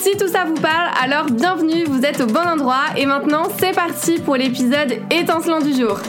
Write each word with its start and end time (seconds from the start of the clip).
Si 0.00 0.16
tout 0.16 0.28
ça 0.28 0.46
vous 0.46 0.54
parle, 0.54 0.90
alors 0.98 1.26
bienvenue, 1.26 1.84
vous 1.84 2.06
êtes 2.06 2.22
au 2.22 2.26
bon 2.26 2.40
endroit 2.40 2.84
et 2.96 3.04
maintenant 3.04 3.48
c'est 3.58 3.74
parti 3.74 4.18
pour 4.18 4.34
l'épisode 4.34 4.94
étincelant 5.10 5.60
du 5.60 5.74
jour. 5.74 6.00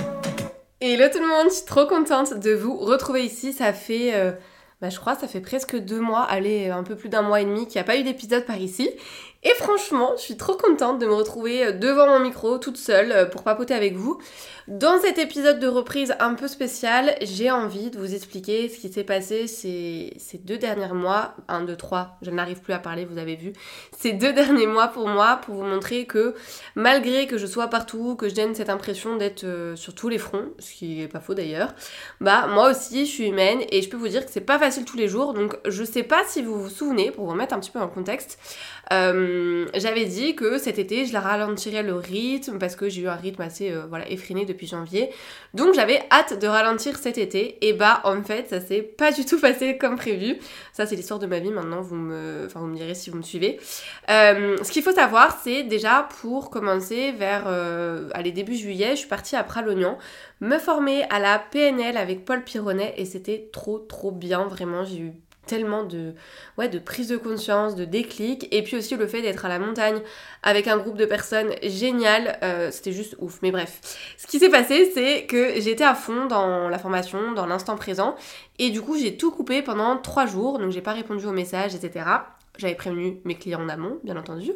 Hello 0.79 1.07
tout 1.11 1.19
le 1.19 1.27
monde, 1.27 1.49
je 1.49 1.55
suis 1.55 1.65
trop 1.65 1.85
contente 1.85 2.39
de 2.39 2.53
vous 2.53 2.77
retrouver 2.77 3.25
ici, 3.25 3.51
ça 3.51 3.73
fait... 3.73 4.13
Euh, 4.13 4.31
bah, 4.79 4.89
je 4.89 4.97
crois 4.97 5.15
ça 5.15 5.27
fait 5.27 5.41
presque 5.41 5.75
deux 5.75 5.99
mois, 5.99 6.21
allez, 6.21 6.69
un 6.69 6.83
peu 6.83 6.95
plus 6.95 7.09
d'un 7.09 7.21
mois 7.21 7.41
et 7.41 7.45
demi 7.45 7.67
qu'il 7.67 7.75
n'y 7.75 7.81
a 7.81 7.83
pas 7.83 7.97
eu 7.97 8.03
d'épisode 8.03 8.45
par 8.45 8.55
ici. 8.55 8.89
Et 9.43 9.53
franchement, 9.55 10.11
je 10.15 10.21
suis 10.21 10.37
trop 10.37 10.55
contente 10.55 10.99
de 10.99 11.05
me 11.05 11.13
retrouver 11.13 11.65
euh, 11.65 11.71
devant 11.73 12.07
mon 12.07 12.19
micro 12.19 12.59
toute 12.59 12.77
seule 12.77 13.11
euh, 13.11 13.25
pour 13.25 13.43
papoter 13.43 13.73
avec 13.73 13.95
vous. 13.95 14.19
Dans 14.71 15.01
cet 15.01 15.17
épisode 15.17 15.59
de 15.59 15.67
reprise 15.67 16.15
un 16.21 16.33
peu 16.33 16.47
spécial, 16.47 17.17
j'ai 17.21 17.51
envie 17.51 17.89
de 17.89 17.99
vous 17.99 18.15
expliquer 18.15 18.69
ce 18.69 18.79
qui 18.79 18.89
s'est 18.89 19.03
passé 19.03 19.45
ces, 19.45 20.15
deux 20.45 20.57
derniers 20.57 20.93
mois. 20.93 21.35
Un, 21.49 21.65
deux, 21.65 21.75
trois, 21.75 22.17
je 22.21 22.31
n'arrive 22.31 22.61
plus 22.61 22.71
à 22.71 22.79
parler, 22.79 23.03
vous 23.03 23.17
avez 23.17 23.35
vu. 23.35 23.51
Ces 23.99 24.13
deux 24.13 24.31
derniers 24.31 24.67
mois 24.67 24.87
pour 24.87 25.09
moi, 25.09 25.41
pour 25.43 25.55
vous 25.55 25.65
montrer 25.65 26.05
que 26.05 26.35
malgré 26.75 27.27
que 27.27 27.37
je 27.37 27.47
sois 27.47 27.67
partout, 27.67 28.15
que 28.15 28.29
je 28.29 28.35
donne 28.35 28.55
cette 28.55 28.69
impression 28.69 29.17
d'être 29.17 29.43
euh, 29.43 29.75
sur 29.75 29.93
tous 29.93 30.07
les 30.07 30.17
fronts, 30.17 30.53
ce 30.57 30.71
qui 30.71 31.01
est 31.01 31.09
pas 31.09 31.19
faux 31.19 31.33
d'ailleurs, 31.33 31.75
bah 32.21 32.47
moi 32.47 32.71
aussi 32.71 33.05
je 33.05 33.11
suis 33.11 33.27
humaine 33.27 33.59
et 33.71 33.81
je 33.81 33.89
peux 33.89 33.97
vous 33.97 34.07
dire 34.07 34.25
que 34.25 34.31
c'est 34.31 34.39
pas 34.39 34.57
facile 34.57 34.85
tous 34.85 34.95
les 34.95 35.09
jours. 35.09 35.33
Donc 35.33 35.57
je 35.67 35.83
sais 35.83 36.03
pas 36.03 36.23
si 36.25 36.41
vous 36.41 36.57
vous 36.63 36.69
souvenez, 36.69 37.11
pour 37.11 37.25
vous 37.25 37.31
remettre 37.31 37.53
un 37.53 37.59
petit 37.59 37.71
peu 37.71 37.79
dans 37.79 37.87
le 37.87 37.91
contexte, 37.91 38.39
euh, 38.93 39.67
j'avais 39.75 40.05
dit 40.05 40.33
que 40.33 40.57
cet 40.57 40.79
été, 40.79 41.05
je 41.05 41.11
la 41.11 41.19
ralentirais 41.19 41.83
le 41.83 41.95
rythme 41.95 42.57
parce 42.57 42.77
que 42.77 42.87
j'ai 42.87 43.01
eu 43.01 43.07
un 43.09 43.15
rythme 43.15 43.41
assez 43.41 43.69
euh, 43.69 43.85
voilà, 43.89 44.09
effréné 44.09 44.45
depuis 44.45 44.60
janvier. 44.67 45.09
Donc 45.53 45.73
j'avais 45.73 46.01
hâte 46.11 46.39
de 46.39 46.47
ralentir 46.47 46.97
cet 46.97 47.17
été. 47.17 47.57
Et 47.67 47.73
bah 47.73 48.01
en 48.03 48.21
fait, 48.23 48.49
ça 48.49 48.59
s'est 48.61 48.81
pas 48.81 49.11
du 49.11 49.25
tout 49.25 49.39
passé 49.39 49.77
comme 49.77 49.95
prévu. 49.95 50.37
Ça 50.73 50.85
c'est 50.85 50.95
l'histoire 50.95 51.19
de 51.19 51.27
ma 51.27 51.39
vie 51.39 51.51
maintenant, 51.51 51.81
vous 51.81 51.95
me, 51.95 52.45
enfin, 52.45 52.59
vous 52.59 52.67
me 52.67 52.75
direz 52.75 52.95
si 52.95 53.09
vous 53.09 53.17
me 53.17 53.23
suivez. 53.23 53.59
Euh, 54.09 54.57
ce 54.63 54.71
qu'il 54.71 54.83
faut 54.83 54.93
savoir, 54.93 55.39
c'est 55.43 55.63
déjà 55.63 56.07
pour 56.21 56.49
commencer 56.49 57.11
vers 57.11 57.47
allez, 58.13 58.31
début 58.31 58.55
juillet, 58.55 58.91
je 58.91 58.99
suis 59.01 59.09
partie 59.09 59.35
à 59.35 59.43
Pralognan 59.43 59.97
me 60.41 60.57
former 60.57 61.03
à 61.09 61.19
la 61.19 61.39
PNL 61.39 61.97
avec 61.97 62.25
Paul 62.25 62.43
Pironnet 62.43 62.95
et 62.97 63.05
c'était 63.05 63.49
trop 63.53 63.79
trop 63.79 64.11
bien, 64.11 64.45
vraiment 64.45 64.83
j'ai 64.83 64.97
eu 64.97 65.13
tellement 65.45 65.83
de, 65.83 66.13
ouais, 66.57 66.69
de 66.69 66.79
prise 66.79 67.07
de 67.07 67.17
conscience, 67.17 67.75
de 67.75 67.85
déclic, 67.85 68.47
et 68.51 68.63
puis 68.63 68.77
aussi 68.77 68.95
le 68.95 69.07
fait 69.07 69.21
d'être 69.21 69.45
à 69.45 69.49
la 69.49 69.59
montagne 69.59 70.01
avec 70.43 70.67
un 70.67 70.77
groupe 70.77 70.97
de 70.97 71.05
personnes 71.05 71.51
génial, 71.63 72.37
euh, 72.43 72.71
c'était 72.71 72.91
juste 72.91 73.15
ouf. 73.19 73.39
Mais 73.41 73.51
bref, 73.51 73.79
ce 74.17 74.27
qui 74.27 74.39
s'est 74.39 74.49
passé, 74.49 74.91
c'est 74.93 75.25
que 75.25 75.59
j'étais 75.59 75.83
à 75.83 75.95
fond 75.95 76.25
dans 76.25 76.69
la 76.69 76.79
formation, 76.79 77.31
dans 77.33 77.45
l'instant 77.45 77.75
présent, 77.75 78.15
et 78.59 78.69
du 78.69 78.81
coup 78.81 78.97
j'ai 78.97 79.17
tout 79.17 79.31
coupé 79.31 79.61
pendant 79.61 79.97
trois 79.97 80.25
jours, 80.25 80.59
donc 80.59 80.71
j'ai 80.71 80.81
pas 80.81 80.93
répondu 80.93 81.25
aux 81.25 81.31
messages, 81.31 81.75
etc. 81.75 82.05
J'avais 82.57 82.75
prévenu 82.75 83.19
mes 83.23 83.35
clients 83.35 83.61
en 83.61 83.69
amont, 83.69 83.99
bien 84.03 84.17
entendu. 84.17 84.51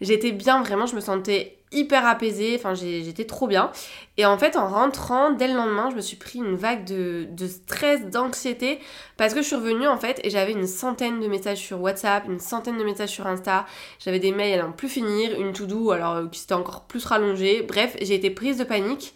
J'étais 0.00 0.32
bien, 0.32 0.62
vraiment, 0.62 0.86
je 0.86 0.96
me 0.96 1.00
sentais 1.00 1.58
hyper 1.70 2.06
apaisée, 2.06 2.56
enfin 2.58 2.74
j'étais 2.74 3.24
trop 3.24 3.46
bien. 3.46 3.70
Et 4.16 4.26
en 4.26 4.38
fait, 4.38 4.56
en 4.56 4.68
rentrant, 4.68 5.30
dès 5.30 5.48
le 5.48 5.54
lendemain, 5.54 5.90
je 5.90 5.96
me 5.96 6.00
suis 6.00 6.16
pris 6.16 6.38
une 6.38 6.56
vague 6.56 6.84
de, 6.84 7.46
stress, 7.46 8.06
d'anxiété, 8.06 8.80
parce 9.16 9.34
que 9.34 9.42
je 9.42 9.46
suis 9.46 9.56
revenue 9.56 9.86
en 9.86 9.98
fait 9.98 10.20
et 10.24 10.30
j'avais 10.30 10.52
une 10.52 10.66
centaine 10.66 11.20
de 11.20 11.26
messages 11.26 11.58
sur 11.58 11.80
WhatsApp, 11.80 12.24
une 12.26 12.40
centaine 12.40 12.78
de 12.78 12.84
messages 12.84 13.10
sur 13.10 13.26
Insta, 13.26 13.66
j'avais 13.98 14.18
des 14.18 14.32
mails 14.32 14.60
à 14.60 14.62
n'en 14.62 14.72
plus 14.72 14.88
finir, 14.88 15.38
une 15.38 15.52
to-do 15.52 15.90
alors 15.90 16.16
euh, 16.16 16.26
qui 16.26 16.40
s'était 16.40 16.54
encore 16.54 16.84
plus 16.84 17.04
rallongée. 17.04 17.62
Bref, 17.62 17.96
j'ai 18.00 18.14
été 18.14 18.30
prise 18.30 18.58
de 18.58 18.64
panique. 18.64 19.14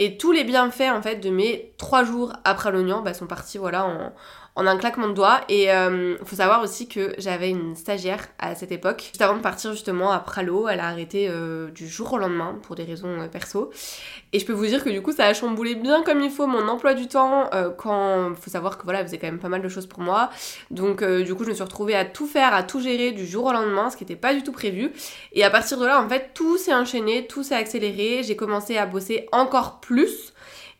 Et 0.00 0.16
tous 0.16 0.32
les 0.32 0.42
bienfaits 0.42 0.90
en 0.92 1.00
fait 1.02 1.16
de 1.16 1.30
mes 1.30 1.72
trois 1.78 2.02
jours 2.02 2.32
après 2.42 2.72
l'oignon 2.72 3.00
bah, 3.02 3.14
sont 3.14 3.28
partis 3.28 3.58
voilà 3.58 3.86
en, 3.86 4.12
en 4.56 4.66
un 4.66 4.76
claquement 4.76 5.08
de 5.08 5.14
doigts. 5.14 5.40
Et 5.48 5.64
il 5.64 5.70
euh, 5.70 6.16
faut 6.24 6.36
savoir 6.36 6.62
aussi 6.62 6.88
que 6.88 7.14
j'avais 7.18 7.50
une 7.50 7.74
stagiaire 7.74 8.28
à 8.38 8.54
cette 8.54 8.72
époque. 8.72 9.02
Juste 9.02 9.22
avant 9.22 9.36
de 9.36 9.42
partir 9.42 9.72
justement 9.72 10.12
à 10.12 10.18
Pralo, 10.20 10.68
elle 10.68 10.80
a 10.80 10.86
arrêté 10.86 11.26
euh, 11.28 11.70
du 11.70 11.88
jour 11.88 12.12
au 12.12 12.18
lendemain 12.18 12.58
pour 12.62 12.76
des 12.76 12.84
raisons 12.84 13.20
euh, 13.20 13.28
perso. 13.28 13.70
Et 14.32 14.38
je 14.38 14.46
peux 14.46 14.52
vous 14.52 14.66
dire 14.66 14.84
que 14.84 14.90
du 14.90 15.02
coup 15.02 15.12
ça 15.12 15.26
a 15.26 15.34
chamboulé 15.34 15.74
bien 15.74 16.02
comme 16.02 16.20
il 16.20 16.30
faut 16.30 16.46
mon 16.46 16.68
emploi 16.68 16.94
du 16.94 17.06
temps 17.06 17.48
quand 17.78 18.34
faut 18.34 18.50
savoir 18.50 18.78
que 18.78 18.82
voilà 18.82 19.00
elle 19.00 19.06
faisait 19.06 19.18
quand 19.18 19.28
même 19.28 19.38
pas 19.38 19.48
mal 19.48 19.62
de 19.62 19.68
choses 19.68 19.86
pour 19.86 20.00
moi. 20.00 20.30
Donc 20.72 21.04
du 21.04 21.34
coup 21.36 21.44
je 21.44 21.50
me 21.50 21.54
suis 21.54 21.62
retrouvée 21.62 21.94
à 21.94 22.04
tout 22.04 22.26
faire, 22.26 22.52
à 22.52 22.64
tout 22.64 22.80
gérer 22.80 23.12
du 23.12 23.28
jour 23.28 23.44
au 23.44 23.52
lendemain, 23.52 23.90
ce 23.90 23.96
qui 23.96 24.02
n'était 24.02 24.16
pas 24.16 24.34
du 24.34 24.42
tout 24.42 24.50
prévu. 24.50 24.90
Et 25.34 25.44
à 25.44 25.50
partir 25.50 25.78
de 25.78 25.86
là 25.86 26.02
en 26.02 26.08
fait 26.08 26.30
tout 26.34 26.58
s'est 26.58 26.74
enchaîné, 26.74 27.28
tout 27.28 27.44
s'est 27.44 27.54
accéléré. 27.54 28.24
J'ai 28.24 28.34
commencé 28.34 28.76
à 28.76 28.86
bosser 28.86 29.28
encore 29.30 29.78
plus. 29.78 30.34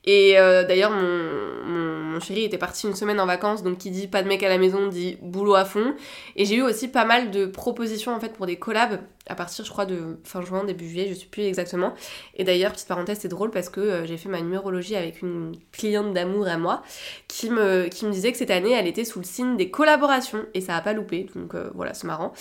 Et 0.07 0.39
euh, 0.39 0.65
d'ailleurs, 0.65 0.91
mon, 0.91 1.94
chéri 2.21 2.45
était 2.45 2.59
parti 2.59 2.87
une 2.87 2.95
semaine 2.95 3.21
en 3.21 3.27
vacances, 3.27 3.63
donc 3.63 3.79
qui 3.79 3.91
dit 3.91 4.09
pas 4.09 4.23
de 4.23 4.29
mec 4.29 4.43
à 4.43 4.49
la 4.49 4.59
maison 4.59 4.89
dit 4.89 5.19
boulot 5.23 5.55
à 5.55 5.65
fond. 5.65 5.95
Et 6.37 6.45
j'ai 6.45 6.57
eu 6.57 6.63
aussi 6.63 6.89
pas 6.89 7.05
mal 7.05 7.31
de 7.31 7.47
propositions 7.47 8.15
en 8.15 8.21
fait 8.21 8.33
pour 8.33 8.47
des 8.47 8.57
collabs 8.57 9.01
à 9.27 9.35
partir, 9.35 9.65
je 9.65 9.71
crois, 9.71 9.87
de 9.87 10.19
fin 10.25 10.43
juin, 10.43 10.65
début 10.65 10.87
juillet, 10.87 11.09
je 11.09 11.15
sais 11.15 11.27
plus 11.27 11.45
exactement. 11.45 11.95
Et 12.37 12.45
d'ailleurs, 12.45 12.73
petite 12.73 12.89
parenthèse, 12.89 13.19
c'est 13.21 13.29
drôle 13.29 13.51
parce 13.51 13.71
que 13.71 13.81
euh, 13.81 14.07
j'ai 14.07 14.19
fait 14.19 14.29
ma 14.29 14.41
numérologie 14.41 14.97
avec 14.97 15.23
une 15.23 15.57
cliente 15.73 16.13
d'amour 16.13 16.47
à 16.47 16.59
moi 16.59 16.83
qui 17.27 17.49
me, 17.49 17.89
disait 18.11 18.33
que 18.33 18.39
cette 18.39 18.51
année, 18.51 18.73
elle 18.73 18.87
était 18.87 19.05
sous 19.05 19.21
le 19.21 19.25
signe 19.25 19.57
des 19.57 19.71
collaborations 19.71 20.45
et 20.53 20.61
ça 20.61 20.77
a 20.77 20.83
pas 20.83 20.93
loupé. 20.93 21.27
Donc 21.35 21.55
euh, 21.55 21.71
voilà, 21.75 21.95
c'est 21.95 22.07
marrant. 22.07 22.35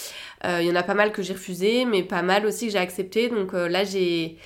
Il 0.44 0.64
y 0.64 0.72
en 0.72 0.76
a 0.76 0.84
pas 0.84 0.94
mal 0.94 1.14
que 1.14 1.22
j'ai 1.22 1.34
refusé, 1.34 1.86
mais 1.86 2.04
pas 2.04 2.22
mal 2.22 2.46
aussi 2.46 2.68
que 2.68 2.74
j'ai 2.74 2.80
accepté. 2.80 3.30
Donc 3.30 3.54
là, 3.54 3.86
j'ai 3.86 4.38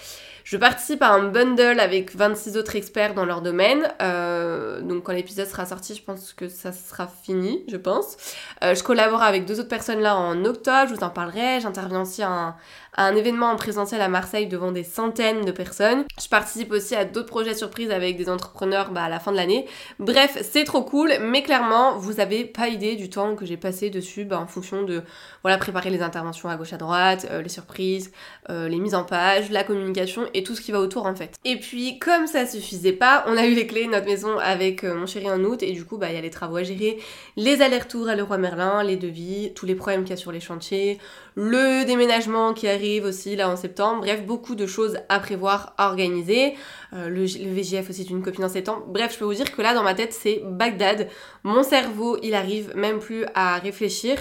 je 0.50 0.56
participe 0.56 1.02
à 1.02 1.10
un 1.10 1.24
bundle 1.24 1.78
avec 1.78 2.16
26 2.16 2.56
autres 2.56 2.78
experts 2.78 3.14
dans 3.14 3.26
leur 3.26 3.42
domaine. 3.42 3.92
Euh, 4.02 4.80
donc 4.80 5.04
quand 5.04 5.12
l'épisode 5.12 5.46
sera 5.46 5.66
sorti, 5.66 5.94
je 5.94 6.02
pense 6.02 6.32
que 6.32 6.48
ça 6.48 6.72
sera 6.72 7.10
fini, 7.10 7.66
je 7.68 7.76
pense. 7.76 8.16
Euh, 8.64 8.74
je 8.74 8.82
collabore 8.82 9.22
avec 9.22 9.44
deux 9.44 9.60
autres 9.60 9.68
personnes 9.68 10.00
là 10.00 10.16
en 10.16 10.46
octobre, 10.46 10.88
je 10.88 10.96
vous 10.96 11.04
en 11.04 11.10
parlerai. 11.10 11.60
J'interviens 11.60 12.04
aussi 12.04 12.24
à 12.24 12.56
un 12.98 13.16
événement 13.16 13.52
en 13.52 13.56
présentiel 13.56 14.02
à 14.02 14.10
Marseille 14.10 14.48
devant 14.48 14.72
des 14.72 14.84
centaines 14.84 15.46
de 15.46 15.52
personnes. 15.52 16.04
Je 16.22 16.28
participe 16.28 16.72
aussi 16.72 16.96
à 16.96 17.06
d'autres 17.06 17.28
projets 17.28 17.54
surprises 17.54 17.92
avec 17.92 18.18
des 18.18 18.28
entrepreneurs 18.28 18.92
bah, 18.92 19.04
à 19.04 19.10
la 19.10 19.20
fin 19.20 19.32
de 19.32 19.38
l'année. 19.38 19.68
Bref, 20.00 20.38
c'est 20.42 20.64
trop 20.64 20.82
cool, 20.82 21.14
mais 21.22 21.44
clairement, 21.44 21.98
vous 21.98 22.20
avez 22.20 22.44
pas 22.44 22.70
idée 22.70 22.96
du 22.96 23.10
temps 23.10 23.36
que 23.36 23.46
j'ai 23.46 23.58
passé 23.58 23.92
dessus 23.92 24.26
bah, 24.26 24.40
en 24.40 24.48
fonction 24.48 24.84
de 24.84 25.04
voilà, 25.44 25.58
préparer 25.60 25.92
les 25.92 26.02
interventions 26.02 26.50
à 26.50 26.56
gauche 26.56 26.74
à 26.74 26.78
droite, 26.78 27.28
euh, 27.30 27.42
les 27.42 27.50
surprises, 27.50 28.12
euh, 28.50 28.68
les 28.68 28.80
mises 28.80 28.96
en 28.96 29.04
page, 29.04 29.52
la 29.52 29.64
communication 29.64 30.24
et 30.34 30.44
tout 30.44 30.56
ce 30.56 30.62
qui 30.62 30.72
va 30.72 30.80
autour 30.80 31.06
en 31.06 31.16
fait. 31.16 31.36
Et 31.46 31.60
puis, 31.60 32.00
comme 32.00 32.26
ça 32.26 32.46
suffisait 32.48 32.94
pas, 32.94 33.24
on 33.28 33.38
a 33.38 33.46
eu 33.46 33.54
les 33.54 33.68
clés 33.68 33.86
de 33.86 33.92
notre 33.92 34.08
maison 34.08 34.40
avec 34.40 34.84
euh, 34.84 34.96
mon 34.96 35.06
chéri 35.06 35.30
en 35.30 35.44
août 35.44 35.62
et 35.62 35.72
du 35.72 35.86
coup, 35.86 35.98
bah, 35.98 36.08
il 36.10 36.16
y 36.16 36.18
a 36.18 36.22
les 36.22 36.32
travaux 36.32 36.58
à 36.58 36.64
gérer, 36.64 36.98
les 37.36 37.62
allers-retours 37.62 38.10
à 38.10 38.16
Leroy 38.16 38.38
Merlin, 38.40 38.84
les 38.84 38.98
devis, 38.98 39.54
tous 39.54 39.68
les 39.68 39.76
problèmes 39.76 40.02
qu'il 40.02 40.12
y 40.12 40.14
a 40.14 40.18
sur 40.18 40.32
les 40.32 40.40
chantiers, 40.40 40.98
le 41.40 41.86
déménagement 41.86 42.56
qui 42.56 42.68
arrive 42.68 43.06
aussi 43.06 43.36
là 43.36 43.48
en 43.48 43.56
septembre, 43.56 44.02
bref, 44.02 44.26
beaucoup 44.26 44.56
de 44.56 44.66
choses 44.66 44.98
à 45.08 45.20
prévoir, 45.20 45.76
à 45.78 45.86
organiser. 45.90 46.56
Euh, 46.94 47.10
le, 47.10 47.26
VGF 47.26 47.90
aussi 47.90 48.06
d'une 48.06 48.24
copine 48.24 48.46
en 48.46 48.50
septembre. 48.50 48.86
Bref, 48.88 49.14
je 49.14 49.20
peux 49.20 49.26
vous 49.26 49.34
dire 49.34 49.54
que 49.54 49.62
là 49.62 49.74
dans 49.74 49.84
ma 49.84 49.94
tête 49.94 50.14
c'est 50.14 50.42
Bagdad. 50.46 51.10
Mon 51.44 51.64
cerveau 51.64 52.18
il 52.24 52.34
arrive 52.34 52.74
même 52.76 53.00
plus 53.00 53.26
à 53.36 53.58
réfléchir. 53.58 54.18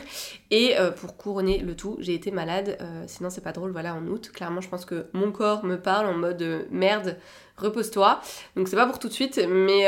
Et 0.51 0.79
euh, 0.79 0.93
pour 0.93 1.17
couronner 1.17 1.59
le 1.59 1.75
tout, 1.75 1.97
j'ai 2.01 2.15
été 2.15 2.31
malade. 2.31 2.77
Euh, 2.81 3.05
sinon 3.07 3.31
c'est 3.31 3.41
pas 3.41 3.53
drôle, 3.53 3.71
voilà, 3.71 3.95
en 3.95 4.07
août. 4.07 4.31
Clairement, 4.33 4.61
je 4.61 4.69
pense 4.69 4.85
que 4.85 5.07
mon 5.13 5.31
corps 5.31 5.65
me 5.65 5.77
parle 5.77 6.07
en 6.07 6.15
mode 6.15 6.67
merde 6.71 7.17
repose-toi. 7.57 8.21
Donc 8.55 8.69
c'est 8.69 8.77
pas 8.77 8.85
pour 8.85 8.99
tout 8.99 9.09
de 9.09 9.15
suite, 9.15 9.41
mais, 9.49 9.87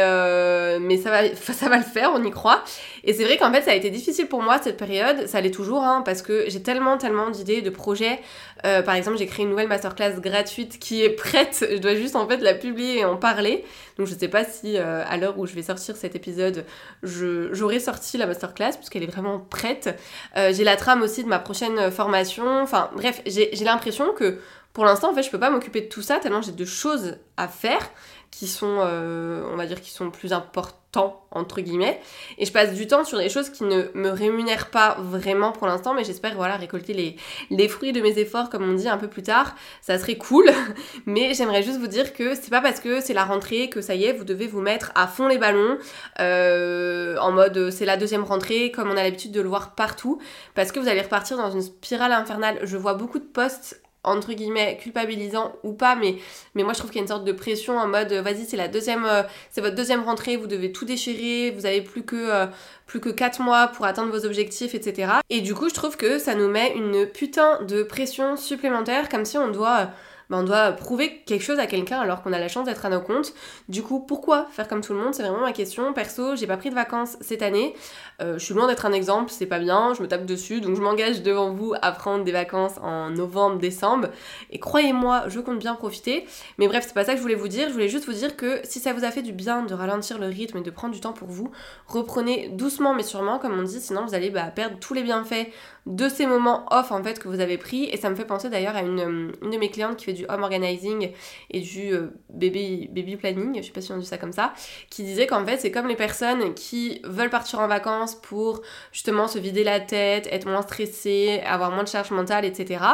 mais 0.80 0.96
ça, 0.96 1.10
va, 1.10 1.76
le 1.76 1.82
faire, 1.82 2.12
on 2.14 2.24
y 2.24 2.30
croit. 2.30 2.64
Et 3.04 3.12
c'est 3.12 3.24
vrai 3.24 3.36
qu'en 3.36 3.52
fait 3.52 3.60
ça 3.60 3.72
a 3.72 3.74
été 3.74 3.90
difficile 3.90 4.26
pour 4.26 4.42
moi 4.42 4.58
cette 4.62 4.78
période, 4.78 5.26
ça 5.26 5.42
l'est 5.42 5.50
toujours, 5.50 5.84
hein, 5.84 6.02
parce 6.02 6.22
que 6.22 6.46
j'ai 6.48 6.62
tellement, 6.62 6.96
tellement 6.96 7.28
d'idées, 7.28 7.60
de 7.60 7.70
projets. 7.70 8.20
Par 8.62 8.94
exemple, 8.94 9.18
j'ai 9.18 9.26
créé 9.26 9.44
une 9.44 9.50
nouvelle 9.50 9.68
masterclass 9.68 10.18
gratuite 10.18 10.78
qui 10.78 11.04
est 11.04 11.10
prête, 11.10 11.66
je 11.70 11.76
dois 11.76 11.94
juste 11.94 12.16
en 12.16 12.26
fait 12.26 12.38
la 12.38 12.54
et 12.76 13.04
en 13.04 13.16
parler. 13.16 13.64
Donc 13.98 14.06
je 14.06 14.14
sais 14.14 14.28
pas 14.28 14.44
si 14.44 14.76
euh, 14.76 15.02
à 15.06 15.16
l'heure 15.16 15.38
où 15.38 15.46
je 15.46 15.54
vais 15.54 15.62
sortir 15.62 15.96
cet 15.96 16.14
épisode, 16.14 16.64
j'aurai 17.02 17.80
sorti 17.80 18.18
la 18.18 18.26
masterclass, 18.26 18.72
puisqu'elle 18.76 19.02
est 19.02 19.10
vraiment 19.10 19.38
prête. 19.38 19.98
j'ai 20.36 20.64
la 20.64 20.76
trame 20.76 21.02
aussi 21.02 21.24
de 21.24 21.28
ma 21.28 21.38
prochaine 21.38 21.90
formation. 21.90 22.62
Enfin 22.62 22.90
bref, 22.94 23.22
j'ai 23.26 23.64
l'impression 23.64 24.12
que 24.12 24.38
pour 24.78 24.84
l'instant, 24.84 25.10
en 25.10 25.12
fait, 25.12 25.24
je 25.24 25.30
peux 25.30 25.40
pas 25.40 25.50
m'occuper 25.50 25.80
de 25.80 25.88
tout 25.88 26.02
ça 26.02 26.20
tellement 26.20 26.40
j'ai 26.40 26.52
de 26.52 26.64
choses 26.64 27.16
à 27.36 27.48
faire 27.48 27.90
qui 28.30 28.46
sont, 28.46 28.78
euh, 28.78 29.42
on 29.52 29.56
va 29.56 29.66
dire, 29.66 29.80
qui 29.80 29.90
sont 29.90 30.08
plus 30.12 30.32
importants, 30.32 31.24
entre 31.32 31.60
guillemets. 31.60 32.00
Et 32.36 32.46
je 32.46 32.52
passe 32.52 32.74
du 32.74 32.86
temps 32.86 33.02
sur 33.02 33.18
des 33.18 33.28
choses 33.28 33.50
qui 33.50 33.64
ne 33.64 33.90
me 33.94 34.10
rémunèrent 34.10 34.70
pas 34.70 34.96
vraiment 35.00 35.50
pour 35.50 35.66
l'instant, 35.66 35.94
mais 35.94 36.04
j'espère, 36.04 36.36
voilà, 36.36 36.56
récolter 36.56 37.16
les, 37.50 37.68
fruits 37.68 37.90
de 37.90 38.00
mes 38.00 38.20
efforts, 38.20 38.50
comme 38.50 38.70
on 38.70 38.74
dit, 38.74 38.88
un 38.88 38.98
peu 38.98 39.08
plus 39.08 39.24
tard. 39.24 39.56
Ça 39.80 39.98
serait 39.98 40.14
cool, 40.14 40.48
mais 41.06 41.34
j'aimerais 41.34 41.64
juste 41.64 41.80
vous 41.80 41.88
dire 41.88 42.12
que 42.12 42.36
c'est 42.36 42.50
pas 42.50 42.60
parce 42.60 42.78
que 42.78 43.00
c'est 43.00 43.14
la 43.14 43.24
rentrée 43.24 43.70
que 43.70 43.80
ça 43.80 43.96
y 43.96 44.04
est, 44.04 44.12
vous 44.12 44.22
devez 44.22 44.46
vous 44.46 44.60
mettre 44.60 44.92
à 44.94 45.08
fond 45.08 45.26
les 45.26 45.38
ballons, 45.38 45.76
euh, 46.20 47.16
en 47.16 47.32
mode 47.32 47.70
c'est 47.70 47.84
la 47.84 47.96
deuxième 47.96 48.22
rentrée, 48.22 48.70
comme 48.70 48.88
on 48.92 48.96
a 48.96 49.02
l'habitude 49.02 49.32
de 49.32 49.40
le 49.40 49.48
voir 49.48 49.74
partout, 49.74 50.20
parce 50.54 50.70
que 50.70 50.78
vous 50.78 50.86
allez 50.86 51.02
repartir 51.02 51.36
dans 51.36 51.50
une 51.50 51.62
spirale 51.62 52.12
infernale. 52.12 52.60
Je 52.62 52.76
vois 52.76 52.94
beaucoup 52.94 53.18
de 53.18 53.24
posts 53.24 53.82
entre 54.04 54.32
guillemets 54.32 54.78
culpabilisant 54.80 55.52
ou 55.62 55.72
pas 55.72 55.94
mais 55.96 56.16
mais 56.54 56.62
moi 56.62 56.72
je 56.72 56.78
trouve 56.78 56.90
qu'il 56.90 56.98
y 56.98 57.02
a 57.02 57.04
une 57.04 57.08
sorte 57.08 57.24
de 57.24 57.32
pression 57.32 57.76
en 57.78 57.88
mode 57.88 58.12
vas-y 58.12 58.44
c'est 58.44 58.56
la 58.56 58.68
deuxième 58.68 59.04
euh, 59.04 59.22
c'est 59.50 59.60
votre 59.60 59.74
deuxième 59.74 60.02
rentrée 60.02 60.36
vous 60.36 60.46
devez 60.46 60.72
tout 60.72 60.84
déchirer 60.84 61.50
vous 61.50 61.66
avez 61.66 61.82
plus 61.82 62.02
que 62.02 62.16
euh, 62.16 62.46
plus 62.86 63.00
que 63.00 63.08
4 63.08 63.42
mois 63.42 63.68
pour 63.68 63.84
atteindre 63.84 64.10
vos 64.16 64.24
objectifs 64.24 64.74
etc 64.74 65.12
et 65.30 65.40
du 65.40 65.54
coup 65.54 65.68
je 65.68 65.74
trouve 65.74 65.96
que 65.96 66.18
ça 66.18 66.34
nous 66.34 66.48
met 66.48 66.72
une 66.74 67.06
putain 67.06 67.62
de 67.62 67.82
pression 67.82 68.36
supplémentaire 68.36 69.08
comme 69.08 69.24
si 69.24 69.36
on 69.36 69.48
doit 69.48 69.78
euh, 69.78 69.86
bah, 70.30 70.38
on 70.38 70.42
doit 70.42 70.72
prouver 70.72 71.22
quelque 71.26 71.42
chose 71.42 71.58
à 71.58 71.66
quelqu'un 71.66 72.00
alors 72.00 72.22
qu'on 72.22 72.32
a 72.32 72.38
la 72.38 72.48
chance 72.48 72.66
d'être 72.66 72.84
à 72.84 72.88
nos 72.88 73.00
comptes. 73.00 73.32
Du 73.68 73.82
coup, 73.82 74.00
pourquoi 74.00 74.46
faire 74.50 74.68
comme 74.68 74.80
tout 74.80 74.92
le 74.92 74.98
monde? 74.98 75.14
C'est 75.14 75.22
vraiment 75.22 75.40
ma 75.40 75.52
question. 75.52 75.92
Perso, 75.92 76.36
j'ai 76.36 76.46
pas 76.46 76.56
pris 76.56 76.70
de 76.70 76.74
vacances 76.74 77.16
cette 77.20 77.42
année. 77.42 77.74
Euh, 78.20 78.38
je 78.38 78.44
suis 78.44 78.54
loin 78.54 78.66
d'être 78.66 78.84
un 78.86 78.92
exemple, 78.92 79.30
c'est 79.30 79.46
pas 79.46 79.58
bien, 79.58 79.94
je 79.94 80.02
me 80.02 80.08
tape 80.08 80.26
dessus, 80.26 80.60
donc 80.60 80.76
je 80.76 80.82
m'engage 80.82 81.22
devant 81.22 81.50
vous 81.50 81.74
à 81.80 81.92
prendre 81.92 82.24
des 82.24 82.32
vacances 82.32 82.78
en 82.82 83.10
novembre, 83.10 83.58
décembre. 83.58 84.08
Et 84.50 84.58
croyez-moi, 84.58 85.24
je 85.28 85.40
compte 85.40 85.58
bien 85.58 85.74
profiter. 85.74 86.26
Mais 86.58 86.66
bref, 86.66 86.84
c'est 86.86 86.94
pas 86.94 87.04
ça 87.04 87.12
que 87.12 87.18
je 87.18 87.22
voulais 87.22 87.34
vous 87.34 87.48
dire. 87.48 87.68
Je 87.68 87.72
voulais 87.72 87.88
juste 87.88 88.06
vous 88.06 88.12
dire 88.12 88.36
que 88.36 88.60
si 88.64 88.80
ça 88.80 88.92
vous 88.92 89.04
a 89.04 89.10
fait 89.10 89.22
du 89.22 89.32
bien 89.32 89.62
de 89.62 89.74
ralentir 89.74 90.18
le 90.18 90.26
rythme 90.26 90.58
et 90.58 90.62
de 90.62 90.70
prendre 90.70 90.94
du 90.94 91.00
temps 91.00 91.12
pour 91.12 91.28
vous, 91.28 91.50
reprenez 91.86 92.48
doucement 92.48 92.94
mais 92.94 93.02
sûrement, 93.02 93.38
comme 93.38 93.58
on 93.58 93.62
dit, 93.62 93.80
sinon 93.80 94.06
vous 94.06 94.14
allez 94.14 94.30
bah, 94.30 94.50
perdre 94.54 94.76
tous 94.78 94.94
les 94.94 95.02
bienfaits 95.02 95.48
de 95.88 96.08
ces 96.10 96.26
moments 96.26 96.66
off 96.70 96.92
en 96.92 97.02
fait 97.02 97.18
que 97.18 97.28
vous 97.28 97.40
avez 97.40 97.56
pris. 97.56 97.84
Et 97.84 97.96
ça 97.96 98.10
me 98.10 98.14
fait 98.14 98.26
penser 98.26 98.50
d'ailleurs 98.50 98.76
à 98.76 98.82
une, 98.82 99.32
une 99.42 99.50
de 99.50 99.56
mes 99.56 99.70
clientes 99.70 99.96
qui 99.96 100.04
fait 100.04 100.12
du 100.12 100.26
home 100.28 100.42
organizing 100.42 101.10
et 101.50 101.60
du 101.60 101.92
euh, 101.92 102.10
baby, 102.28 102.88
baby 102.92 103.16
planning, 103.16 103.56
je 103.56 103.66
sais 103.66 103.72
pas 103.72 103.80
si 103.80 103.90
on 103.90 103.96
dit 103.96 104.06
ça 104.06 104.18
comme 104.18 104.32
ça, 104.32 104.52
qui 104.90 105.02
disait 105.02 105.26
qu'en 105.26 105.44
fait 105.46 105.56
c'est 105.56 105.70
comme 105.70 105.88
les 105.88 105.96
personnes 105.96 106.52
qui 106.54 107.00
veulent 107.04 107.30
partir 107.30 107.60
en 107.60 107.68
vacances 107.68 108.14
pour 108.14 108.60
justement 108.92 109.28
se 109.28 109.38
vider 109.38 109.64
la 109.64 109.80
tête, 109.80 110.28
être 110.30 110.46
moins 110.46 110.62
stressées, 110.62 111.40
avoir 111.46 111.70
moins 111.70 111.84
de 111.84 111.88
charge 111.88 112.10
mentale, 112.10 112.44
etc. 112.44 112.84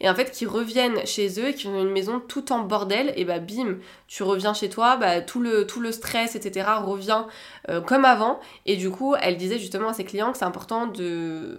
Et 0.00 0.10
en 0.10 0.14
fait 0.16 0.32
qui 0.32 0.44
reviennent 0.44 1.06
chez 1.06 1.40
eux 1.40 1.50
et 1.50 1.54
qui 1.54 1.68
ont 1.68 1.80
une 1.80 1.92
maison 1.92 2.20
tout 2.20 2.52
en 2.52 2.60
bordel, 2.60 3.12
et 3.14 3.24
bah 3.24 3.38
bim, 3.38 3.76
tu 4.08 4.24
reviens 4.24 4.54
chez 4.54 4.68
toi, 4.68 4.96
bah 4.96 5.20
tout 5.20 5.40
le, 5.40 5.68
tout 5.68 5.80
le 5.80 5.92
stress, 5.92 6.34
etc. 6.34 6.68
revient 6.82 7.24
euh, 7.68 7.80
comme 7.80 8.04
avant. 8.04 8.40
Et 8.66 8.76
du 8.76 8.90
coup, 8.90 9.14
elle 9.20 9.36
disait 9.36 9.58
justement 9.58 9.90
à 9.90 9.92
ses 9.92 10.04
clients 10.04 10.32
que 10.32 10.38
c'est 10.38 10.44
important 10.44 10.92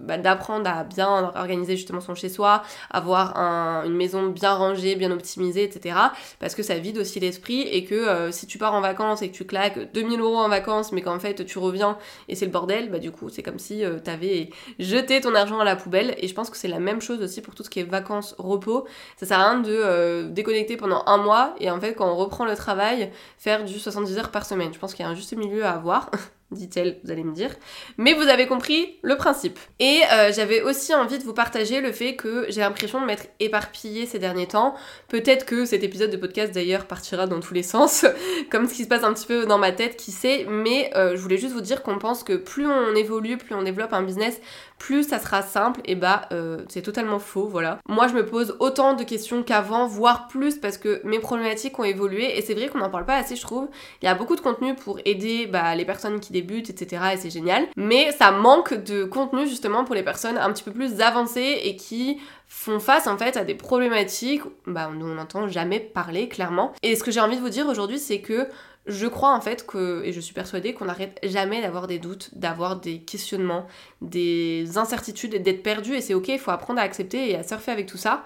bah, 0.02 0.18
d'apprendre 0.18 0.66
bien 0.82 1.32
organiser 1.34 1.76
justement 1.76 2.00
son 2.00 2.14
chez-soi, 2.14 2.62
avoir 2.90 3.36
une 3.84 3.94
maison 3.94 4.28
bien 4.28 4.54
rangée, 4.54 4.96
bien 4.96 5.10
optimisée, 5.10 5.64
etc. 5.64 5.96
Parce 6.40 6.54
que 6.54 6.62
ça 6.62 6.78
vide 6.78 6.98
aussi 6.98 7.20
l'esprit 7.20 7.62
et 7.62 7.84
que 7.84 7.94
euh, 7.94 8.32
si 8.32 8.46
tu 8.46 8.58
pars 8.58 8.74
en 8.74 8.80
vacances 8.80 9.22
et 9.22 9.30
que 9.30 9.34
tu 9.34 9.44
claques 9.44 9.92
2000 9.92 10.20
euros 10.20 10.38
en 10.38 10.48
vacances, 10.48 10.92
mais 10.92 11.02
qu'en 11.02 11.18
fait 11.18 11.44
tu 11.44 11.58
reviens 11.58 11.98
et 12.28 12.34
c'est 12.34 12.46
le 12.46 12.50
bordel, 12.50 12.90
bah 12.90 12.98
du 12.98 13.10
coup 13.10 13.28
c'est 13.28 13.42
comme 13.42 13.58
si 13.58 13.84
euh, 13.84 13.98
t'avais 13.98 14.50
jeté 14.78 15.20
ton 15.20 15.34
argent 15.34 15.58
à 15.60 15.64
la 15.64 15.76
poubelle. 15.76 16.14
Et 16.18 16.28
je 16.28 16.34
pense 16.34 16.50
que 16.50 16.56
c'est 16.56 16.68
la 16.68 16.80
même 16.80 17.00
chose 17.00 17.20
aussi 17.22 17.40
pour 17.40 17.54
tout 17.54 17.62
ce 17.62 17.70
qui 17.70 17.80
est 17.80 17.84
vacances, 17.84 18.34
repos. 18.38 18.86
Ça 19.16 19.26
sert 19.26 19.38
à 19.38 19.50
rien 19.50 19.60
de 19.60 20.28
déconnecter 20.28 20.76
pendant 20.76 21.02
un 21.06 21.18
mois 21.18 21.54
et 21.60 21.70
en 21.70 21.80
fait 21.80 21.94
quand 21.94 22.10
on 22.10 22.16
reprend 22.16 22.44
le 22.44 22.56
travail, 22.56 23.10
faire 23.38 23.64
du 23.64 23.78
70 23.78 24.18
heures 24.18 24.30
par 24.30 24.46
semaine. 24.46 24.72
Je 24.72 24.78
pense 24.78 24.94
qu'il 24.94 25.04
y 25.04 25.08
a 25.08 25.10
un 25.10 25.14
juste 25.14 25.36
milieu 25.36 25.64
à 25.64 25.72
avoir 25.72 26.10
dit-elle, 26.52 26.98
vous 27.04 27.10
allez 27.10 27.24
me 27.24 27.32
dire. 27.32 27.50
Mais 27.96 28.14
vous 28.14 28.22
avez 28.22 28.46
compris 28.46 28.98
le 29.02 29.16
principe. 29.16 29.58
Et 29.78 30.00
euh, 30.12 30.32
j'avais 30.32 30.62
aussi 30.62 30.94
envie 30.94 31.18
de 31.18 31.24
vous 31.24 31.34
partager 31.34 31.80
le 31.80 31.92
fait 31.92 32.16
que 32.16 32.46
j'ai 32.48 32.60
l'impression 32.60 33.00
de 33.00 33.06
m'être 33.06 33.26
éparpillée 33.40 34.06
ces 34.06 34.18
derniers 34.18 34.46
temps. 34.46 34.74
Peut-être 35.08 35.46
que 35.46 35.64
cet 35.64 35.82
épisode 35.82 36.10
de 36.10 36.16
podcast 36.16 36.52
d'ailleurs 36.52 36.86
partira 36.86 37.26
dans 37.26 37.40
tous 37.40 37.54
les 37.54 37.62
sens, 37.62 38.06
comme 38.50 38.68
ce 38.68 38.74
qui 38.74 38.84
se 38.84 38.88
passe 38.88 39.04
un 39.04 39.12
petit 39.12 39.26
peu 39.26 39.46
dans 39.46 39.58
ma 39.58 39.72
tête, 39.72 39.96
qui 39.96 40.12
sait. 40.12 40.46
Mais 40.48 40.90
euh, 40.96 41.16
je 41.16 41.20
voulais 41.20 41.38
juste 41.38 41.54
vous 41.54 41.60
dire 41.60 41.82
qu'on 41.82 41.98
pense 41.98 42.24
que 42.24 42.34
plus 42.34 42.66
on 42.66 42.94
évolue, 42.94 43.36
plus 43.36 43.54
on 43.54 43.62
développe 43.62 43.92
un 43.92 44.02
business, 44.02 44.40
plus 44.82 45.08
ça 45.08 45.20
sera 45.20 45.42
simple, 45.42 45.80
et 45.84 45.94
bah 45.94 46.22
euh, 46.32 46.64
c'est 46.68 46.82
totalement 46.82 47.20
faux, 47.20 47.46
voilà. 47.46 47.78
Moi 47.88 48.08
je 48.08 48.14
me 48.14 48.26
pose 48.26 48.56
autant 48.58 48.94
de 48.94 49.04
questions 49.04 49.44
qu'avant, 49.44 49.86
voire 49.86 50.26
plus, 50.26 50.56
parce 50.56 50.76
que 50.76 51.00
mes 51.04 51.20
problématiques 51.20 51.78
ont 51.78 51.84
évolué, 51.84 52.36
et 52.36 52.42
c'est 52.42 52.52
vrai 52.54 52.66
qu'on 52.66 52.78
n'en 52.78 52.90
parle 52.90 53.04
pas 53.04 53.14
assez, 53.14 53.36
je 53.36 53.42
trouve. 53.42 53.68
Il 54.02 54.06
y 54.06 54.08
a 54.08 54.16
beaucoup 54.16 54.34
de 54.34 54.40
contenu 54.40 54.74
pour 54.74 54.98
aider 55.04 55.46
bah, 55.46 55.76
les 55.76 55.84
personnes 55.84 56.18
qui 56.18 56.32
débutent, 56.32 56.68
etc., 56.68 57.00
et 57.14 57.16
c'est 57.16 57.30
génial. 57.30 57.68
Mais 57.76 58.10
ça 58.10 58.32
manque 58.32 58.74
de 58.74 59.04
contenu 59.04 59.46
justement 59.46 59.84
pour 59.84 59.94
les 59.94 60.02
personnes 60.02 60.36
un 60.36 60.52
petit 60.52 60.64
peu 60.64 60.72
plus 60.72 61.00
avancées 61.00 61.60
et 61.62 61.76
qui 61.76 62.18
font 62.48 62.80
face 62.80 63.06
en 63.06 63.16
fait 63.16 63.36
à 63.36 63.44
des 63.44 63.54
problématiques 63.54 64.42
bah, 64.66 64.90
dont 64.92 65.06
on 65.06 65.14
n'entend 65.14 65.46
jamais 65.46 65.78
parler 65.78 66.28
clairement. 66.28 66.72
Et 66.82 66.96
ce 66.96 67.04
que 67.04 67.12
j'ai 67.12 67.20
envie 67.20 67.36
de 67.36 67.40
vous 67.40 67.50
dire 67.50 67.68
aujourd'hui, 67.68 68.00
c'est 68.00 68.20
que 68.20 68.48
je 68.86 69.06
crois 69.06 69.34
en 69.34 69.40
fait 69.40 69.66
que, 69.66 70.02
et 70.04 70.12
je 70.12 70.20
suis 70.20 70.34
persuadée 70.34 70.74
qu'on 70.74 70.86
n'arrête 70.86 71.18
jamais 71.22 71.60
d'avoir 71.62 71.86
des 71.86 71.98
doutes, 71.98 72.30
d'avoir 72.36 72.80
des 72.80 72.98
questionnements, 72.98 73.66
des 74.00 74.76
incertitudes, 74.76 75.40
d'être 75.42 75.62
perdu 75.62 75.94
et 75.94 76.00
c'est 76.00 76.14
ok, 76.14 76.28
il 76.28 76.38
faut 76.38 76.50
apprendre 76.50 76.80
à 76.80 76.82
accepter 76.82 77.30
et 77.30 77.36
à 77.36 77.42
surfer 77.42 77.70
avec 77.70 77.86
tout 77.86 77.98
ça. 77.98 78.24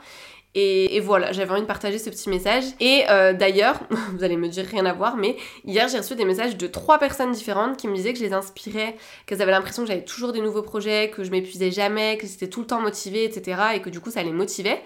Et, 0.58 1.00
voilà, 1.00 1.32
j'avais 1.32 1.50
envie 1.50 1.60
de 1.60 1.66
partager 1.66 1.98
ce 1.98 2.08
petit 2.08 2.30
message. 2.30 2.64
Et 2.80 3.04
euh, 3.10 3.34
d'ailleurs, 3.34 3.78
vous 4.14 4.24
allez 4.24 4.38
me 4.38 4.48
dire 4.48 4.64
rien 4.64 4.86
à 4.86 4.94
voir, 4.94 5.18
mais 5.18 5.36
hier 5.66 5.86
j'ai 5.88 5.98
reçu 5.98 6.14
des 6.14 6.24
messages 6.24 6.56
de 6.56 6.66
trois 6.66 6.98
personnes 6.98 7.32
différentes 7.32 7.76
qui 7.76 7.88
me 7.88 7.94
disaient 7.94 8.14
que 8.14 8.18
je 8.18 8.24
les 8.24 8.32
inspirais, 8.32 8.96
qu'elles 9.26 9.42
avaient 9.42 9.52
l'impression 9.52 9.82
que 9.82 9.88
j'avais 9.88 10.04
toujours 10.04 10.32
des 10.32 10.40
nouveaux 10.40 10.62
projets, 10.62 11.10
que 11.10 11.24
je 11.24 11.30
m'épuisais 11.30 11.70
jamais, 11.70 12.16
que 12.16 12.26
j'étais 12.26 12.48
tout 12.48 12.60
le 12.60 12.66
temps 12.66 12.80
motivée, 12.80 13.24
etc. 13.24 13.60
Et 13.74 13.82
que 13.82 13.90
du 13.90 14.00
coup 14.00 14.10
ça 14.10 14.22
les 14.22 14.32
motivait. 14.32 14.82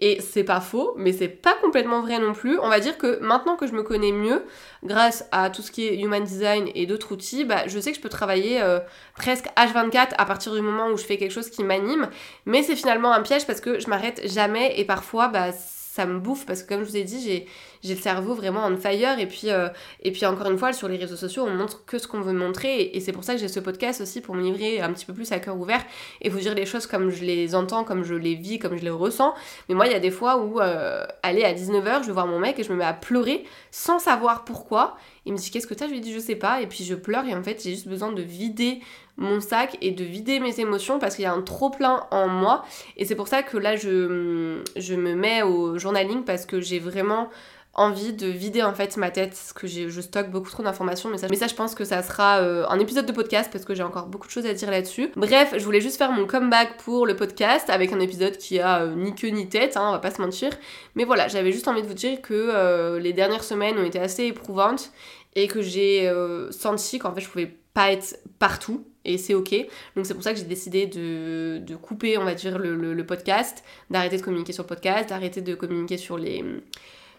Et 0.00 0.20
c'est 0.20 0.44
pas 0.44 0.60
faux, 0.60 0.94
mais 0.96 1.12
c'est 1.12 1.28
pas 1.28 1.54
complètement 1.60 2.02
vrai 2.02 2.20
non 2.20 2.32
plus. 2.32 2.58
On 2.60 2.68
va 2.68 2.78
dire 2.78 2.98
que 2.98 3.18
maintenant 3.20 3.56
que 3.56 3.66
je 3.66 3.72
me 3.72 3.82
connais 3.82 4.12
mieux, 4.12 4.44
grâce 4.84 5.26
à 5.32 5.50
tout 5.50 5.60
ce 5.60 5.72
qui 5.72 5.86
est 5.86 5.98
human 6.00 6.22
design 6.22 6.70
et 6.74 6.86
d'autres 6.86 7.12
outils, 7.12 7.44
bah, 7.44 7.66
je 7.66 7.80
sais 7.80 7.90
que 7.90 7.96
je 7.96 8.02
peux 8.02 8.08
travailler 8.08 8.62
euh, 8.62 8.78
presque 9.16 9.46
H24 9.56 10.10
à 10.16 10.24
partir 10.24 10.54
du 10.54 10.60
moment 10.60 10.88
où 10.88 10.96
je 10.96 11.04
fais 11.04 11.16
quelque 11.16 11.32
chose 11.32 11.50
qui 11.50 11.64
m'anime. 11.64 12.08
Mais 12.46 12.62
c'est 12.62 12.76
finalement 12.76 13.12
un 13.12 13.22
piège 13.22 13.44
parce 13.46 13.60
que 13.60 13.80
je 13.80 13.88
m'arrête 13.88 14.20
jamais 14.28 14.78
et 14.78 14.84
parfois, 14.84 15.28
bah, 15.28 15.50
ça 15.52 16.06
me 16.06 16.20
bouffe 16.20 16.46
parce 16.46 16.62
que 16.62 16.68
comme 16.68 16.84
je 16.84 16.90
vous 16.90 16.96
ai 16.96 17.02
dit, 17.02 17.20
j'ai 17.20 17.46
j'ai 17.82 17.94
le 17.94 18.00
cerveau 18.00 18.34
vraiment 18.34 18.66
on 18.66 18.76
fire 18.76 19.18
et 19.18 19.26
puis 19.26 19.50
euh, 19.50 19.68
et 20.02 20.12
puis 20.12 20.24
encore 20.26 20.50
une 20.50 20.58
fois 20.58 20.72
sur 20.72 20.88
les 20.88 20.96
réseaux 20.96 21.16
sociaux 21.16 21.44
on 21.46 21.54
montre 21.54 21.84
que 21.84 21.98
ce 21.98 22.06
qu'on 22.08 22.20
veut 22.20 22.32
montrer 22.32 22.90
et, 22.94 23.00
c'est 23.00 23.12
pour 23.12 23.24
ça 23.24 23.34
que 23.34 23.40
j'ai 23.40 23.48
ce 23.48 23.60
podcast 23.60 24.00
aussi 24.00 24.20
pour 24.20 24.34
me 24.34 24.42
livrer 24.42 24.80
un 24.80 24.92
petit 24.92 25.06
peu 25.06 25.12
plus 25.12 25.30
à 25.32 25.38
cœur 25.38 25.56
ouvert 25.56 25.84
et 26.20 26.28
vous 26.28 26.38
dire 26.38 26.54
les 26.54 26.66
choses 26.66 26.86
comme 26.86 27.10
je 27.10 27.24
les 27.24 27.54
entends 27.54 27.84
comme 27.84 28.04
je 28.04 28.14
les 28.14 28.34
vis 28.34 28.58
comme 28.58 28.76
je 28.76 28.82
les 28.82 28.90
ressens. 28.90 29.34
Mais 29.68 29.74
moi 29.74 29.86
il 29.86 29.92
y 29.92 29.96
a 29.96 30.00
des 30.00 30.10
fois 30.10 30.38
où 30.38 30.60
euh, 30.60 31.04
aller 31.22 31.44
à 31.44 31.54
19h 31.54 32.02
je 32.02 32.06
vais 32.06 32.12
voir 32.12 32.26
mon 32.26 32.38
mec 32.38 32.58
et 32.58 32.62
je 32.62 32.72
me 32.72 32.76
mets 32.76 32.84
à 32.84 32.92
pleurer 32.92 33.44
sans 33.70 33.98
savoir 33.98 34.44
pourquoi. 34.44 34.96
Il 35.26 35.32
me 35.32 35.38
dit 35.38 35.50
qu'est-ce 35.50 35.66
que 35.66 35.74
t'as? 35.74 35.86
Je 35.86 35.92
lui 35.92 36.00
dis 36.00 36.12
je 36.12 36.18
sais 36.18 36.36
pas. 36.36 36.60
Et 36.60 36.66
puis 36.66 36.84
je 36.84 36.94
pleure 36.94 37.26
et 37.26 37.34
en 37.34 37.42
fait 37.42 37.62
j'ai 37.62 37.70
juste 37.70 37.88
besoin 37.88 38.12
de 38.12 38.22
vider 38.22 38.80
mon 39.16 39.40
sac 39.40 39.76
et 39.80 39.90
de 39.90 40.04
vider 40.04 40.40
mes 40.40 40.60
émotions 40.60 40.98
parce 40.98 41.16
qu'il 41.16 41.24
y 41.24 41.26
a 41.26 41.32
un 41.32 41.42
trop 41.42 41.70
plein 41.70 42.06
en 42.10 42.28
moi. 42.28 42.64
Et 42.96 43.04
c'est 43.04 43.16
pour 43.16 43.28
ça 43.28 43.42
que 43.42 43.56
là 43.56 43.76
je, 43.76 44.62
je 44.76 44.94
me 44.94 45.14
mets 45.14 45.42
au 45.42 45.78
journaling 45.78 46.24
parce 46.24 46.46
que 46.46 46.60
j'ai 46.60 46.78
vraiment 46.78 47.28
envie 47.74 48.12
de 48.12 48.26
vider 48.26 48.62
en 48.62 48.74
fait 48.74 48.96
ma 48.96 49.10
tête 49.10 49.30
parce 49.30 49.52
que 49.52 49.66
je 49.66 50.00
stocke 50.00 50.30
beaucoup 50.30 50.50
trop 50.50 50.64
d'informations 50.64 51.10
mais 51.10 51.18
ça, 51.18 51.28
mais 51.30 51.36
ça 51.36 51.46
je 51.46 51.54
pense 51.54 51.74
que 51.76 51.84
ça 51.84 52.02
sera 52.02 52.38
euh, 52.38 52.66
un 52.68 52.78
épisode 52.80 53.06
de 53.06 53.12
podcast 53.12 53.50
parce 53.52 53.64
que 53.64 53.74
j'ai 53.74 53.84
encore 53.84 54.06
beaucoup 54.06 54.26
de 54.26 54.32
choses 54.32 54.46
à 54.46 54.52
dire 54.52 54.70
là-dessus. 54.70 55.10
Bref, 55.16 55.54
je 55.56 55.64
voulais 55.64 55.80
juste 55.80 55.96
faire 55.96 56.10
mon 56.10 56.26
comeback 56.26 56.76
pour 56.78 57.06
le 57.06 57.14
podcast 57.14 57.70
avec 57.70 57.92
un 57.92 58.00
épisode 58.00 58.36
qui 58.36 58.58
a 58.58 58.82
euh, 58.82 58.94
ni 58.96 59.14
queue 59.14 59.28
ni 59.28 59.48
tête, 59.48 59.76
hein, 59.76 59.84
on 59.88 59.92
va 59.92 60.00
pas 60.00 60.10
se 60.10 60.20
mentir. 60.20 60.50
Mais 60.96 61.04
voilà, 61.04 61.28
j'avais 61.28 61.52
juste 61.52 61.68
envie 61.68 61.82
de 61.82 61.86
vous 61.86 61.94
dire 61.94 62.20
que 62.20 62.34
euh, 62.34 62.98
les 62.98 63.12
dernières 63.12 63.44
semaines 63.44 63.78
ont 63.78 63.84
été 63.84 64.00
assez 64.00 64.24
éprouvantes 64.24 64.90
et 65.36 65.46
que 65.46 65.62
j'ai 65.62 66.12
senti 66.50 66.98
qu'en 66.98 67.14
fait 67.14 67.20
je 67.20 67.28
pouvais 67.28 67.54
pas 67.74 67.92
être 67.92 68.18
partout 68.40 68.84
et 69.04 69.18
c'est 69.18 69.34
ok. 69.34 69.54
Donc 69.94 70.04
c'est 70.04 70.14
pour 70.14 70.22
ça 70.24 70.32
que 70.32 70.38
j'ai 70.38 70.46
décidé 70.46 70.86
de, 70.86 71.58
de, 71.58 71.76
couper, 71.76 72.18
on 72.18 72.24
va 72.24 72.34
dire, 72.34 72.58
le, 72.58 72.74
le 72.74 73.06
podcast, 73.06 73.62
d'arrêter 73.88 74.16
de 74.16 74.22
communiquer 74.22 74.52
sur 74.52 74.64
le 74.64 74.68
podcast, 74.68 75.10
d'arrêter 75.10 75.42
de 75.42 75.54
communiquer 75.54 75.96
sur 75.96 76.18
les 76.18 76.44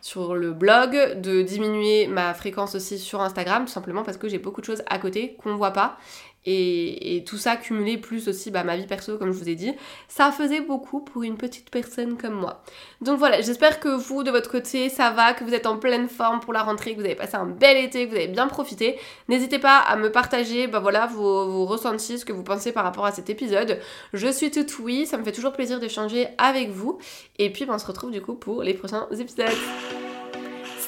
sur 0.02 0.36
le 0.36 0.54
blog, 0.54 1.20
de 1.20 1.42
diminuer 1.42 2.08
ma 2.08 2.34
fréquence 2.34 2.76
aussi 2.76 3.00
sur 3.00 3.22
Instagram, 3.22 3.66
tout 3.66 3.72
simplement 3.72 4.04
parce 4.04 4.18
que 4.18 4.30
j'ai 4.30 4.40
beaucoup 4.40 4.62
de 4.62 4.66
choses 4.66 4.84
à 4.88 5.00
côté 5.00 5.36
qu'on 5.42 5.56
voit 5.56 5.74
pas. 5.74 5.98
Et, 6.46 7.24
tout 7.28 7.38
ça 7.38 7.58
cumulé 7.58 7.98
plus 7.98 8.28
aussi 8.28 8.50
bah, 8.50 8.64
ma 8.64 8.78
vie 8.78 8.88
perso 8.88 9.18
comme 9.18 9.32
je 9.32 9.38
vous 9.38 9.50
ai 9.50 9.56
dit, 9.56 9.74
ça 10.08 10.32
faisait 10.32 10.62
beaucoup 10.62 11.02
pour 11.02 11.24
une 11.24 11.38
petite 11.38 11.70
personne 11.70 12.18
comme 12.18 12.34
moi. 12.34 12.64
Donc 13.02 13.20
voilà, 13.20 13.42
j'espère 13.42 13.80
que 13.80 13.90
vous 13.90 14.24
de 14.24 14.32
votre 14.32 14.50
côté 14.50 14.90
ça 14.90 15.12
va, 15.12 15.34
que 15.34 15.44
vous 15.44 15.54
êtes 15.54 15.66
en 15.66 15.78
pleine 15.78 16.08
forme 16.08 16.40
pour 16.40 16.54
la 16.54 16.64
rentrée, 16.64 16.94
que 16.96 17.00
vous 17.00 17.06
avez 17.06 17.16
passé 17.16 17.36
un 17.36 17.46
bel 17.46 17.78
été, 17.78 18.06
que 18.06 18.12
vous 18.12 18.16
avez 18.16 18.28
bien 18.28 18.48
profité. 18.48 18.98
N'hésitez 19.28 19.60
pas 19.60 19.78
à 19.78 19.96
me 19.98 20.12
partager 20.12 20.68
bah, 20.68 20.80
voilà, 20.80 21.08
vos, 21.08 21.66
ressentis, 21.66 22.20
ce 22.20 22.26
que 22.26 22.34
vous 22.34 22.44
pensez 22.44 22.72
par 22.72 22.84
rapport 22.84 23.06
à 23.06 23.12
cet 23.12 23.30
épisode. 23.30 23.80
Je 24.14 24.28
suis 24.28 24.50
toute 24.50 24.80
oui, 24.80 25.06
ça 25.06 25.18
me 25.18 25.24
fait 25.24 25.34
toujours 25.34 25.54
plaisir 25.54 25.80
d'échanger 25.80 26.28
avec 26.38 26.70
vous. 26.70 27.00
Et 27.38 27.52
puis 27.52 27.66
bah, 27.66 27.74
on 27.76 27.80
se 27.80 27.86
retrouve 27.86 28.12
du 28.12 28.22
coup 28.22 28.36
pour 28.36 28.64
les 28.64 28.74
prochains 28.74 29.08
épisodes. 29.12 29.50